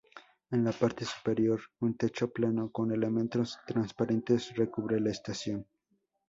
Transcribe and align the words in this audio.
En 0.49 0.63
la 0.63 0.71
parte 0.71 1.05
superior, 1.05 1.61
un 1.81 1.95
techo 1.95 2.33
plano 2.33 2.71
con 2.71 2.91
elementos 2.91 3.59
transparentes 3.67 4.55
recubre 4.55 4.99
la 4.99 5.11
estación. 5.11 5.67